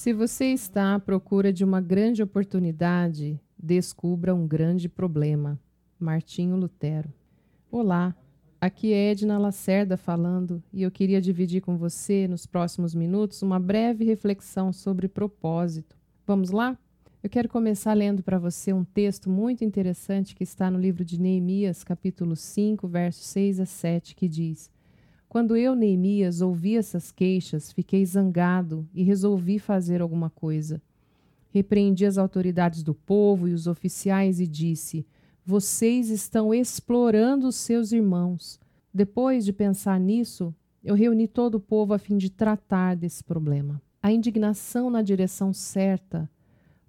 Se 0.00 0.14
você 0.14 0.46
está 0.46 0.94
à 0.94 0.98
procura 0.98 1.52
de 1.52 1.62
uma 1.62 1.78
grande 1.78 2.22
oportunidade, 2.22 3.38
descubra 3.62 4.34
um 4.34 4.48
grande 4.48 4.88
problema. 4.88 5.60
Martinho 5.98 6.56
Lutero. 6.56 7.12
Olá, 7.70 8.16
aqui 8.58 8.94
é 8.94 9.10
Edna 9.10 9.36
Lacerda 9.36 9.98
falando 9.98 10.62
e 10.72 10.82
eu 10.82 10.90
queria 10.90 11.20
dividir 11.20 11.60
com 11.60 11.76
você 11.76 12.26
nos 12.26 12.46
próximos 12.46 12.94
minutos 12.94 13.42
uma 13.42 13.60
breve 13.60 14.02
reflexão 14.02 14.72
sobre 14.72 15.06
propósito. 15.06 15.94
Vamos 16.26 16.48
lá? 16.50 16.78
Eu 17.22 17.28
quero 17.28 17.50
começar 17.50 17.92
lendo 17.92 18.22
para 18.22 18.38
você 18.38 18.72
um 18.72 18.84
texto 18.84 19.28
muito 19.28 19.66
interessante 19.66 20.34
que 20.34 20.44
está 20.44 20.70
no 20.70 20.80
livro 20.80 21.04
de 21.04 21.20
Neemias, 21.20 21.84
capítulo 21.84 22.36
5, 22.36 22.88
versos 22.88 23.26
6 23.26 23.60
a 23.60 23.66
7, 23.66 24.16
que 24.16 24.26
diz: 24.26 24.70
quando 25.30 25.56
eu, 25.56 25.76
Neemias, 25.76 26.40
ouvi 26.40 26.76
essas 26.76 27.12
queixas, 27.12 27.70
fiquei 27.70 28.04
zangado 28.04 28.84
e 28.92 29.04
resolvi 29.04 29.60
fazer 29.60 30.02
alguma 30.02 30.28
coisa. 30.28 30.82
Repreendi 31.50 32.04
as 32.04 32.18
autoridades 32.18 32.82
do 32.82 32.92
povo 32.92 33.46
e 33.46 33.52
os 33.52 33.68
oficiais 33.68 34.40
e 34.40 34.46
disse: 34.48 35.06
Vocês 35.46 36.10
estão 36.10 36.52
explorando 36.52 37.46
os 37.46 37.54
seus 37.54 37.92
irmãos. 37.92 38.58
Depois 38.92 39.44
de 39.44 39.52
pensar 39.52 40.00
nisso, 40.00 40.52
eu 40.82 40.96
reuni 40.96 41.28
todo 41.28 41.54
o 41.54 41.60
povo 41.60 41.94
a 41.94 41.98
fim 41.98 42.18
de 42.18 42.28
tratar 42.28 42.96
desse 42.96 43.22
problema. 43.22 43.80
A 44.02 44.10
indignação 44.10 44.90
na 44.90 45.00
direção 45.00 45.52
certa 45.52 46.28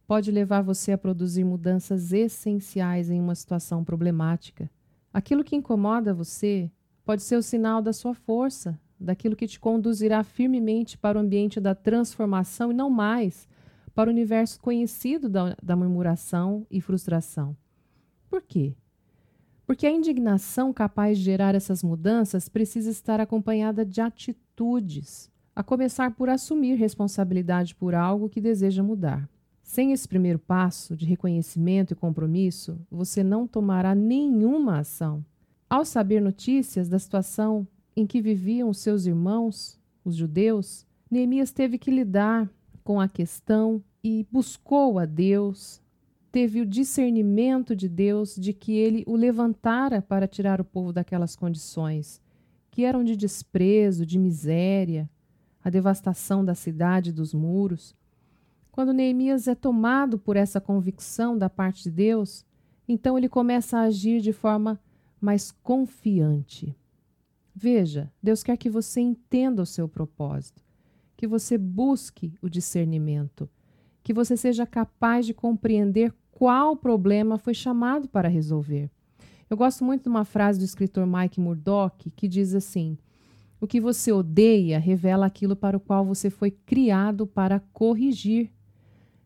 pode 0.07 0.31
levar 0.31 0.63
você 0.63 0.91
a 0.93 0.97
produzir 0.97 1.43
mudanças 1.43 2.11
essenciais 2.11 3.11
em 3.11 3.21
uma 3.21 3.35
situação 3.35 3.83
problemática. 3.83 4.67
Aquilo 5.13 5.43
que 5.43 5.55
incomoda 5.55 6.11
você 6.11 6.71
pode 7.03 7.23
ser 7.23 7.35
o 7.35 7.43
sinal 7.43 7.81
da 7.81 7.93
sua 7.93 8.13
força, 8.13 8.79
daquilo 8.99 9.35
que 9.35 9.47
te 9.47 9.59
conduzirá 9.59 10.23
firmemente 10.23 10.97
para 10.97 11.17
o 11.17 11.21
ambiente 11.21 11.59
da 11.59 11.73
transformação 11.73 12.71
e 12.71 12.75
não 12.75 12.89
mais 12.89 13.47
para 13.93 14.09
o 14.09 14.13
universo 14.13 14.59
conhecido 14.59 15.27
da, 15.27 15.55
da 15.61 15.75
murmuração 15.75 16.65
e 16.69 16.79
frustração. 16.79 17.55
Por 18.29 18.41
quê? 18.41 18.75
Porque 19.65 19.87
a 19.87 19.91
indignação 19.91 20.71
capaz 20.71 21.17
de 21.17 21.23
gerar 21.23 21.55
essas 21.55 21.83
mudanças 21.83 22.47
precisa 22.47 22.89
estar 22.89 23.19
acompanhada 23.19 23.85
de 23.85 24.01
atitudes, 24.01 25.29
a 25.55 25.63
começar 25.63 26.11
por 26.11 26.29
assumir 26.29 26.75
responsabilidade 26.75 27.75
por 27.75 27.93
algo 27.95 28.29
que 28.29 28.39
deseja 28.39 28.83
mudar. 28.83 29.29
Sem 29.63 29.91
esse 29.91 30.07
primeiro 30.07 30.39
passo 30.39 30.95
de 30.95 31.05
reconhecimento 31.05 31.93
e 31.93 31.95
compromisso, 31.95 32.79
você 32.89 33.23
não 33.23 33.47
tomará 33.47 33.95
nenhuma 33.95 34.79
ação. 34.79 35.23
Ao 35.71 35.85
saber 35.85 36.19
notícias 36.19 36.89
da 36.89 36.99
situação 36.99 37.65
em 37.95 38.05
que 38.05 38.21
viviam 38.21 38.73
seus 38.73 39.05
irmãos, 39.05 39.79
os 40.03 40.17
judeus, 40.17 40.85
Neemias 41.09 41.53
teve 41.53 41.77
que 41.77 41.89
lidar 41.89 42.51
com 42.83 42.99
a 42.99 43.07
questão 43.07 43.81
e 44.03 44.27
buscou 44.29 44.99
a 44.99 45.05
Deus, 45.05 45.81
teve 46.29 46.59
o 46.59 46.65
discernimento 46.65 47.73
de 47.73 47.87
Deus 47.87 48.35
de 48.35 48.51
que 48.51 48.73
ele 48.73 49.05
o 49.07 49.15
levantara 49.15 50.01
para 50.01 50.27
tirar 50.27 50.59
o 50.59 50.65
povo 50.65 50.91
daquelas 50.91 51.37
condições, 51.37 52.21
que 52.69 52.83
eram 52.83 53.01
de 53.01 53.15
desprezo, 53.15 54.05
de 54.05 54.19
miséria, 54.19 55.09
a 55.63 55.69
devastação 55.69 56.43
da 56.43 56.53
cidade 56.53 57.11
e 57.11 57.13
dos 57.13 57.33
muros. 57.33 57.95
Quando 58.73 58.91
Neemias 58.91 59.47
é 59.47 59.55
tomado 59.55 60.19
por 60.19 60.35
essa 60.35 60.59
convicção 60.59 61.37
da 61.37 61.49
parte 61.49 61.83
de 61.83 61.91
Deus, 61.91 62.45
então 62.89 63.17
ele 63.17 63.29
começa 63.29 63.77
a 63.77 63.83
agir 63.83 64.19
de 64.19 64.33
forma 64.33 64.77
mas 65.21 65.51
confiante. 65.51 66.75
Veja, 67.55 68.11
Deus 68.21 68.41
quer 68.41 68.57
que 68.57 68.69
você 68.69 68.99
entenda 68.99 69.61
o 69.61 69.65
seu 69.65 69.87
propósito, 69.87 70.63
que 71.15 71.27
você 71.27 71.57
busque 71.57 72.33
o 72.41 72.49
discernimento, 72.49 73.47
que 74.01 74.13
você 74.13 74.35
seja 74.35 74.65
capaz 74.65 75.27
de 75.27 75.33
compreender 75.33 76.11
qual 76.31 76.75
problema 76.75 77.37
foi 77.37 77.53
chamado 77.53 78.07
para 78.07 78.27
resolver. 78.27 78.89
Eu 79.47 79.55
gosto 79.55 79.83
muito 79.83 80.03
de 80.03 80.09
uma 80.09 80.25
frase 80.25 80.57
do 80.57 80.65
escritor 80.65 81.05
Mike 81.05 81.39
Murdock 81.39 82.09
que 82.09 82.27
diz 82.27 82.55
assim: 82.55 82.97
O 83.59 83.67
que 83.67 83.79
você 83.79 84.11
odeia 84.11 84.79
revela 84.79 85.27
aquilo 85.27 85.55
para 85.55 85.77
o 85.77 85.79
qual 85.79 86.03
você 86.03 86.29
foi 86.31 86.49
criado 86.49 87.27
para 87.27 87.59
corrigir. 87.71 88.49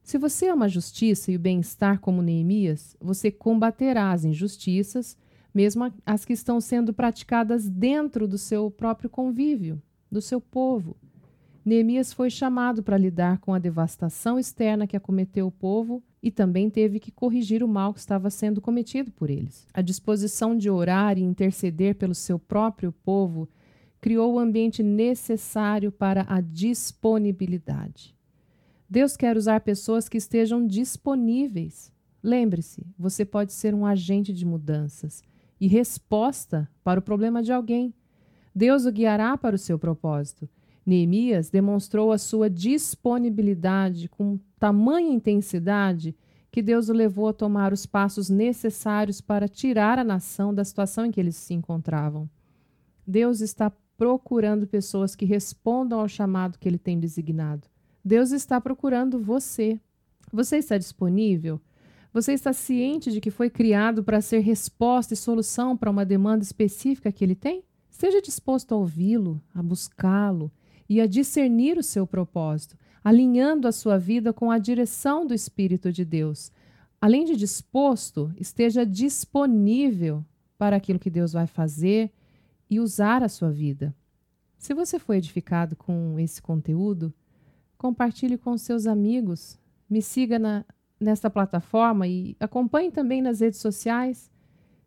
Se 0.03 0.17
você 0.17 0.49
ama 0.49 0.65
a 0.65 0.67
justiça 0.67 1.31
e 1.31 1.35
o 1.35 1.39
bem-estar 1.39 1.99
como 1.99 2.21
Neemias, 2.21 2.97
você 2.99 3.31
combaterá 3.31 4.11
as 4.11 4.25
injustiças 4.25 5.17
mesmo 5.55 5.89
as 6.05 6.25
que 6.25 6.33
estão 6.33 6.59
sendo 6.59 6.93
praticadas 6.93 7.69
dentro 7.69 8.27
do 8.27 8.37
seu 8.37 8.69
próprio 8.69 9.09
convívio, 9.09 9.81
do 10.11 10.21
seu 10.21 10.41
povo. 10.41 10.97
Neemias 11.63 12.11
foi 12.11 12.29
chamado 12.29 12.83
para 12.83 12.97
lidar 12.97 13.39
com 13.39 13.53
a 13.53 13.57
devastação 13.57 14.37
externa 14.37 14.85
que 14.85 14.97
acometeu 14.97 15.47
o 15.47 15.51
povo 15.51 16.03
e 16.21 16.29
também 16.29 16.69
teve 16.69 16.99
que 16.99 17.09
corrigir 17.09 17.63
o 17.63 17.69
mal 17.69 17.93
que 17.93 18.01
estava 18.01 18.29
sendo 18.29 18.59
cometido 18.59 19.11
por 19.11 19.29
eles. 19.29 19.65
A 19.73 19.81
disposição 19.81 20.57
de 20.57 20.69
orar 20.69 21.17
e 21.17 21.23
interceder 21.23 21.95
pelo 21.95 22.13
seu 22.13 22.37
próprio 22.37 22.91
povo 22.91 23.47
criou 24.01 24.33
o 24.33 24.39
ambiente 24.39 24.83
necessário 24.83 25.89
para 25.89 26.25
a 26.27 26.41
disponibilidade. 26.41 28.13
Deus 28.89 29.15
quer 29.15 29.37
usar 29.37 29.61
pessoas 29.61 30.09
que 30.09 30.17
estejam 30.17 30.67
disponíveis. 30.67 31.91
Lembre-se, 32.21 32.85
você 32.99 33.23
pode 33.23 33.53
ser 33.53 33.73
um 33.73 33.85
agente 33.85 34.33
de 34.33 34.45
mudanças 34.45 35.23
e 35.59 35.67
resposta 35.67 36.69
para 36.83 36.99
o 36.99 37.03
problema 37.03 37.41
de 37.41 37.51
alguém. 37.51 37.93
Deus 38.53 38.85
o 38.85 38.91
guiará 38.91 39.37
para 39.37 39.55
o 39.55 39.59
seu 39.59 39.77
propósito. 39.77 40.47
Neemias 40.85 41.49
demonstrou 41.49 42.11
a 42.11 42.17
sua 42.17 42.49
disponibilidade 42.49 44.07
com 44.07 44.39
tamanha 44.59 45.11
intensidade 45.11 46.15
que 46.51 46.61
Deus 46.61 46.87
o 46.87 46.93
levou 46.93 47.27
a 47.27 47.33
tomar 47.33 47.73
os 47.73 47.85
passos 47.85 48.29
necessários 48.29 49.19
para 49.19 49.47
tirar 49.47 49.99
a 49.99 50.05
nação 50.05 50.53
da 50.53 50.63
situação 50.63 51.05
em 51.05 51.11
que 51.11 51.19
eles 51.19 51.35
se 51.35 51.53
encontravam. 51.53 52.29
Deus 53.05 53.41
está 53.41 53.69
procurando 53.97 54.65
pessoas 54.65 55.15
que 55.15 55.25
respondam 55.25 55.99
ao 55.99 56.07
chamado 56.07 56.57
que 56.57 56.67
ele 56.67 56.77
tem 56.77 56.97
designado. 56.97 57.67
Deus 58.03 58.31
está 58.31 58.61
procurando 58.61 59.19
você. 59.19 59.79
Você 60.31 60.57
está 60.57 60.77
disponível? 60.77 61.59
Você 62.15 62.31
está 62.31 62.53
ciente 62.53 63.11
de 63.11 63.19
que 63.19 63.29
foi 63.29 63.49
criado 63.49 64.01
para 64.01 64.21
ser 64.21 64.39
resposta 64.39 65.13
e 65.13 65.17
solução 65.17 65.75
para 65.75 65.91
uma 65.91 66.05
demanda 66.05 66.41
específica 66.41 67.11
que 67.11 67.21
ele 67.21 67.35
tem? 67.35 67.61
Esteja 67.91 68.21
disposto 68.21 68.71
a 68.71 68.77
ouvi-lo, 68.77 69.43
a 69.53 69.61
buscá-lo 69.61 70.49
e 70.87 71.01
a 71.01 71.07
discernir 71.07 71.77
o 71.77 71.83
seu 71.83 72.07
propósito, 72.07 72.77
alinhando 73.03 73.67
a 73.67 73.71
sua 73.73 73.97
vida 73.97 74.31
com 74.31 74.49
a 74.49 74.57
direção 74.57 75.27
do 75.27 75.33
Espírito 75.33 75.91
de 75.91 76.05
Deus. 76.05 76.53
Além 77.01 77.25
de 77.25 77.35
disposto, 77.35 78.33
esteja 78.39 78.85
disponível 78.85 80.23
para 80.57 80.77
aquilo 80.77 80.99
que 80.99 81.09
Deus 81.09 81.33
vai 81.33 81.47
fazer 81.47 82.13
e 82.69 82.79
usar 82.79 83.23
a 83.23 83.27
sua 83.27 83.51
vida. 83.51 83.93
Se 84.57 84.73
você 84.73 84.97
foi 84.97 85.17
edificado 85.17 85.75
com 85.75 86.17
esse 86.17 86.41
conteúdo, 86.41 87.13
compartilhe 87.77 88.37
com 88.37 88.57
seus 88.57 88.87
amigos. 88.87 89.59
Me 89.89 90.01
siga 90.01 90.39
na 90.39 90.63
nesta 90.99 91.29
plataforma 91.29 92.07
e 92.07 92.35
acompanhe 92.39 92.89
também 92.91 93.21
nas 93.21 93.41
redes 93.41 93.59
sociais. 93.59 94.31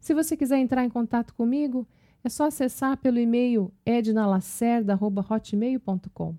Se 0.01 0.13
você 0.15 0.37
quiser 0.37 0.59
entrar 0.59 0.85
em 0.85 0.91
contato 0.91 1.33
comigo, 1.35 1.87
é 2.23 2.29
só 2.29 2.47
acessar 2.47 2.97
pelo 2.97 3.19
e-mail 3.19 3.73
ednalacerda.hotmail.com. 3.85 6.37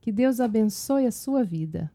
Que 0.00 0.10
Deus 0.10 0.40
abençoe 0.40 1.06
a 1.06 1.12
sua 1.12 1.44
vida. 1.44 1.92